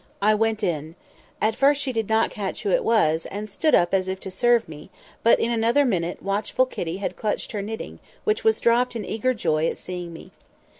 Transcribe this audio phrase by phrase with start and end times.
[0.19, 0.95] I went in.
[1.39, 4.31] At first she did not catch who it was, and stood up as if to
[4.31, 4.89] serve me;
[5.21, 9.35] but in another minute watchful pussy had clutched her knitting, which was dropped in eager
[9.35, 10.31] joy at seeing me.